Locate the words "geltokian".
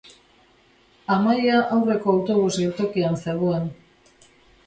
2.63-3.19